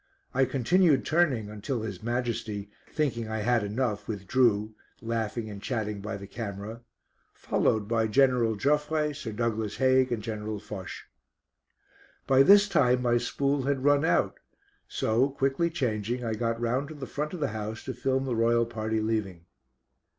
I 0.33 0.45
continued 0.45 1.05
turning, 1.05 1.47
until 1.51 1.83
His 1.83 2.01
Majesty, 2.01 2.71
thinking 2.91 3.27
I 3.29 3.41
had 3.41 3.63
enough, 3.63 4.07
withdrew, 4.07 4.73
laughing 4.99 5.47
and 5.47 5.61
chatting 5.61 6.01
by 6.01 6.17
the 6.17 6.25
camera, 6.25 6.81
followed 7.35 7.87
by 7.87 8.07
General 8.07 8.55
Joffre, 8.57 9.13
Sir 9.13 9.31
Douglas 9.31 9.75
Haig, 9.77 10.11
and 10.11 10.23
General 10.23 10.57
Foch. 10.57 11.05
By 12.25 12.41
this 12.41 12.67
time 12.67 13.03
my 13.03 13.19
spool 13.19 13.61
had 13.65 13.83
run 13.83 14.03
out, 14.03 14.39
so 14.87 15.29
quickly 15.29 15.69
changing 15.69 16.25
I 16.25 16.33
got 16.33 16.59
round 16.59 16.87
to 16.87 16.95
the 16.95 17.05
front 17.05 17.35
of 17.35 17.39
the 17.39 17.49
house 17.49 17.83
to 17.83 17.93
film 17.93 18.25
the 18.25 18.35
royal 18.35 18.65
party 18.65 19.01
leaving. 19.01 19.45